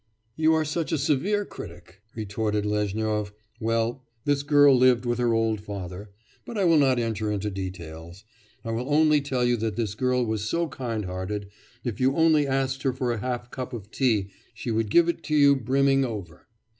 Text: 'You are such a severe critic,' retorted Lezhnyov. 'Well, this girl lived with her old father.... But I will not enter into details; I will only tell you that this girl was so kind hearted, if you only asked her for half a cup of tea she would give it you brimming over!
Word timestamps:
'You 0.35 0.55
are 0.55 0.65
such 0.65 0.91
a 0.91 0.97
severe 0.97 1.45
critic,' 1.45 2.01
retorted 2.15 2.65
Lezhnyov. 2.65 3.33
'Well, 3.59 4.03
this 4.25 4.41
girl 4.41 4.75
lived 4.75 5.05
with 5.05 5.19
her 5.19 5.31
old 5.31 5.59
father.... 5.61 6.09
But 6.43 6.57
I 6.57 6.65
will 6.65 6.79
not 6.79 6.97
enter 6.97 7.31
into 7.31 7.51
details; 7.51 8.23
I 8.65 8.71
will 8.71 8.91
only 8.91 9.21
tell 9.21 9.45
you 9.45 9.57
that 9.57 9.75
this 9.75 9.93
girl 9.93 10.25
was 10.25 10.43
so 10.49 10.67
kind 10.69 11.05
hearted, 11.05 11.49
if 11.83 11.99
you 11.99 12.15
only 12.15 12.47
asked 12.47 12.81
her 12.81 12.93
for 12.93 13.15
half 13.15 13.45
a 13.45 13.49
cup 13.49 13.73
of 13.73 13.91
tea 13.91 14.31
she 14.55 14.71
would 14.71 14.89
give 14.89 15.07
it 15.07 15.29
you 15.29 15.55
brimming 15.55 16.03
over! 16.03 16.47